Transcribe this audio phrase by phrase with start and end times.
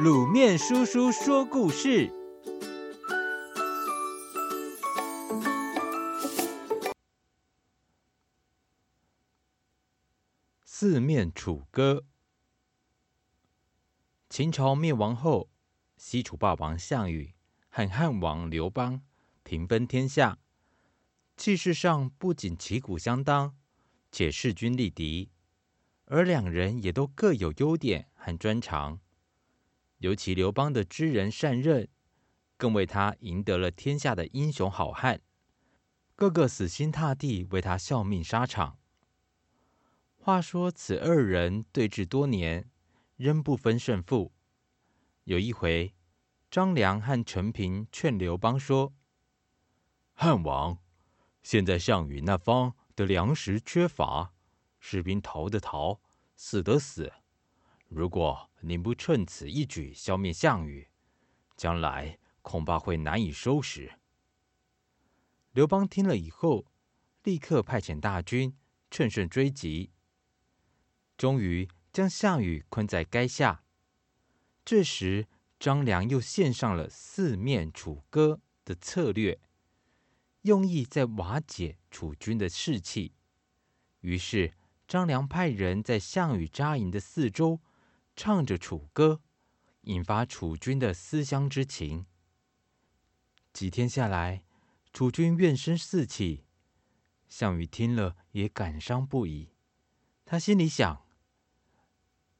[0.00, 2.10] 卤面叔叔说故事：
[10.64, 12.04] 四面楚歌。
[14.30, 15.50] 秦朝灭亡后，
[15.98, 17.34] 西楚霸王项羽
[17.68, 19.02] 和汉王刘邦
[19.42, 20.38] 平分天下，
[21.36, 23.54] 气势上不仅旗鼓相当，
[24.10, 25.30] 且势均力敌。
[26.06, 28.98] 而两人也都各有优点和专长，
[30.02, 31.88] 尤其刘邦的知人善任，
[32.56, 35.20] 更为他赢得了天下的英雄好汉，
[36.16, 38.78] 个个死心塌地为他效命沙场。
[40.16, 42.68] 话说此二人对峙多年，
[43.16, 44.32] 仍不分胜负。
[45.22, 45.94] 有一回，
[46.50, 48.92] 张良和陈平劝刘邦说
[50.14, 50.78] ：“汉王，
[51.44, 54.34] 现在项羽那方的粮食缺乏。”
[54.80, 56.00] 士兵逃的逃，
[56.34, 57.12] 死的死。
[57.94, 60.88] 如果您不趁此一举消灭项羽，
[61.56, 63.98] 将来恐怕会难以收拾。
[65.52, 66.64] 刘邦听了以后，
[67.22, 68.56] 立刻派遣大军，
[68.90, 69.90] 乘胜追击，
[71.18, 73.62] 终于将项羽困在垓下。
[74.64, 75.28] 这时，
[75.60, 79.38] 张良又献上了四面楚歌的策略，
[80.42, 83.12] 用意在瓦解楚军的士气。
[84.00, 84.54] 于是，
[84.88, 87.60] 张良派人在项羽扎营的四周
[88.14, 89.22] 唱着楚歌，
[89.82, 92.06] 引发楚军的思乡之情。
[93.52, 94.44] 几天下来，
[94.92, 96.44] 楚军怨声四起，
[97.28, 99.50] 项羽听了也感伤不已。
[100.24, 101.06] 他心里想：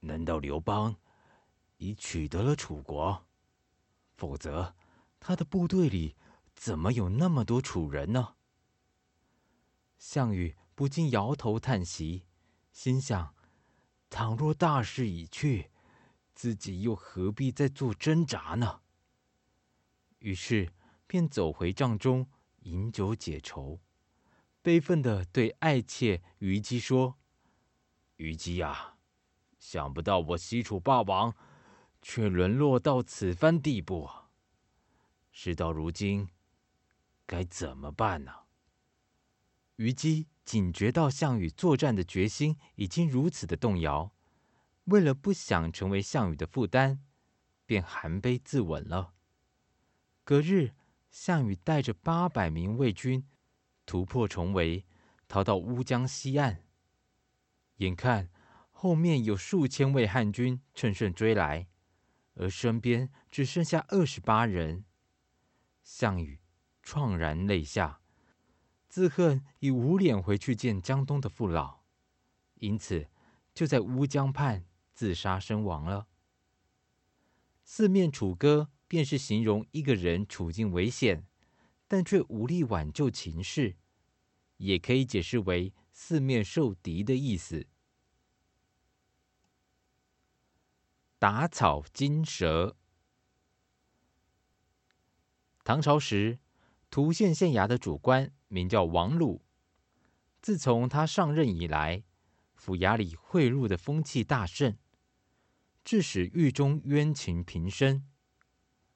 [0.00, 0.96] 难道刘邦
[1.78, 3.26] 已取得了楚国？
[4.14, 4.74] 否则，
[5.18, 6.16] 他的部队里
[6.54, 8.36] 怎么有那么多楚人呢？
[9.98, 12.24] 项羽不禁摇头叹息。
[12.72, 13.34] 心想：
[14.12, 15.70] 倘若大势已去，
[16.34, 18.82] 自己又何必再做挣扎呢？
[20.18, 20.70] 于是
[21.06, 22.28] 便走回帐中
[22.60, 23.80] 饮酒解愁，
[24.60, 27.18] 悲愤地对爱妾虞姬说
[28.18, 28.98] ：“虞姬呀，
[29.58, 31.34] 想不到我西楚霸王
[32.02, 34.10] 却沦落到此番地步，
[35.30, 36.28] 事到如今
[37.24, 38.32] 该怎么办呢？”
[39.76, 40.28] 虞姬。
[40.44, 44.12] 警觉到项羽作战的决心已经如此的动摇，
[44.86, 46.98] 为了不想成为项羽的负担，
[47.64, 49.14] 便含悲自刎了。
[50.24, 50.72] 隔日，
[51.10, 53.24] 项羽带着八百名魏军
[53.86, 54.84] 突破重围，
[55.28, 56.64] 逃到乌江西岸。
[57.76, 58.28] 眼看
[58.72, 61.68] 后面有数千位汉军乘胜追来，
[62.34, 64.84] 而身边只剩下二十八人，
[65.84, 66.40] 项羽
[66.84, 68.01] 怆然泪下。
[68.92, 71.80] 自恨已无脸回去见江东的父老，
[72.56, 73.08] 因此
[73.54, 76.08] 就在乌江畔自杀身亡了。
[77.64, 81.26] 四面楚歌便是形容一个人处境危险，
[81.88, 83.78] 但却无力挽救情势，
[84.58, 87.66] 也可以解释为四面受敌的意思。
[91.18, 92.76] 打草惊蛇。
[95.64, 96.40] 唐朝时，
[96.90, 99.40] 涂县县衙的主官名叫王鲁。
[100.42, 102.04] 自从他上任以来，
[102.54, 104.76] 府衙里贿赂的风气大盛，
[105.82, 108.06] 致使狱中冤情频生。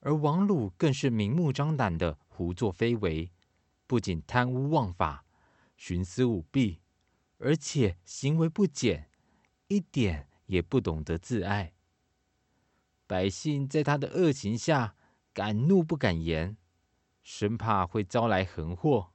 [0.00, 3.30] 而王鲁更是明目张胆的胡作非为，
[3.86, 5.26] 不仅贪污枉法、
[5.78, 6.80] 徇私舞弊，
[7.36, 9.10] 而且行为不检，
[9.68, 11.74] 一点也不懂得自爱。
[13.06, 14.96] 百姓在他的恶行下，
[15.34, 16.56] 敢怒不敢言。
[17.22, 19.11] 生怕会招来横祸。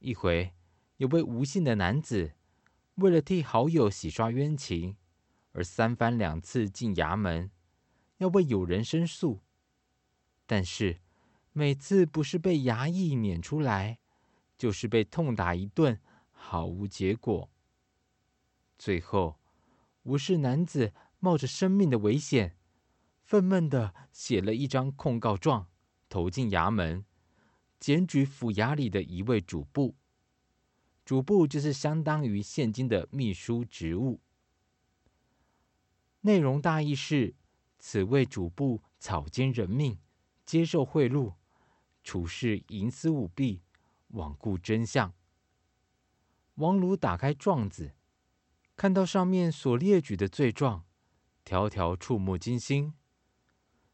[0.00, 0.54] 一回，
[0.96, 2.32] 有位吴姓的男子，
[2.94, 4.96] 为了替好友洗刷冤情，
[5.52, 7.50] 而三番两次进衙门，
[8.16, 9.40] 要为友人申诉。
[10.46, 11.00] 但是，
[11.52, 13.98] 每次不是被衙役撵出来，
[14.56, 16.00] 就是被痛打一顿，
[16.30, 17.50] 毫无结果。
[18.78, 19.38] 最后，
[20.04, 22.56] 吴氏男子冒着生命的危险，
[23.22, 25.66] 愤懑地写了一张控告状。
[26.08, 27.04] 投进衙门，
[27.80, 29.96] 检举府衙里的一位主簿。
[31.04, 34.20] 主簿就是相当于现今的秘书职务。
[36.20, 37.34] 内容大意是：
[37.78, 39.98] 此位主簿草菅人命，
[40.44, 41.34] 接受贿赂，
[42.04, 43.62] 处事营私舞弊，
[44.12, 45.12] 罔顾真相。
[46.56, 47.94] 王鲁打开状子，
[48.76, 50.84] 看到上面所列举的罪状，
[51.42, 52.92] 条条触目惊心。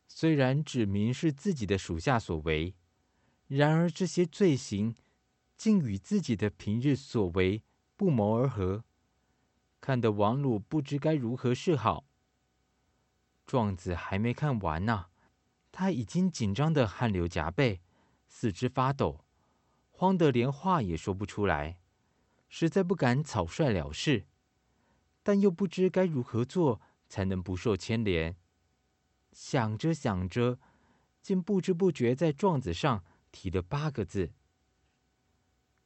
[0.08, 2.74] 虽然指明是自己的属下所为，
[3.48, 4.94] 然而这些罪行
[5.56, 7.62] 竟与自己的平日所为
[7.96, 8.84] 不谋而合，
[9.81, 12.04] 看得王鲁不知该如何是好。
[13.46, 15.06] 状子还没看完呢，
[15.70, 17.81] 他已经紧张得汗流浃背，
[18.26, 19.25] 四肢发抖，
[19.90, 21.78] 慌得连话也说不出来，
[22.49, 24.26] 实在不敢草率了事，
[25.22, 28.37] 但又不知该如何做才能不受牵连。
[29.32, 30.58] 想着想着，
[31.22, 33.04] 竟不知不觉在状子上
[33.36, 34.32] 提的八个字：“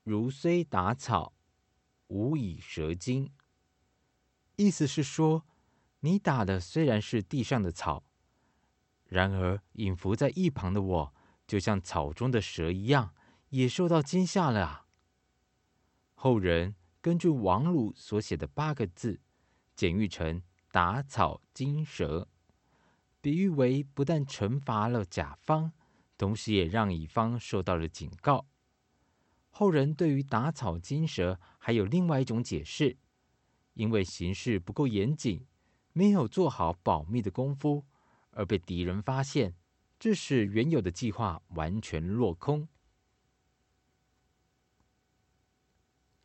[0.05, 1.33] 如虽打草，
[2.07, 3.33] 无以蛇精。”
[4.55, 5.45] 意思是说，
[5.99, 8.05] 你打的虽然是地上的草，
[9.07, 11.15] 然而隐伏在一旁的我，
[11.45, 13.13] 就像草中的蛇一样，
[13.49, 14.87] 也受到惊吓了啊。
[16.15, 19.21] 后人根据王鲁所写的八个字，
[19.75, 22.29] 简喻成“打草惊蛇”，
[23.21, 25.73] 比喻为不但惩罚了甲方，
[26.21, 28.47] 同时也让乙方受到了警告。
[29.49, 32.99] 后人对于“打草惊蛇”还有另外一种解释，
[33.73, 35.47] 因为行事不够严谨。
[35.95, 37.87] 没有做好保密的功夫，
[38.33, 39.55] 而被敌人发现，
[39.99, 42.69] 致使原有的计划完全落空。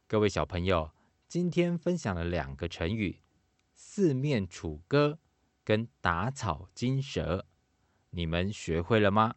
[0.08, 0.92] 各位小朋友，
[1.30, 3.22] 今天分享了两个成语：
[3.74, 5.20] 四面楚歌
[5.64, 7.48] 跟打草惊蛇，
[8.10, 9.36] 你们学会了吗？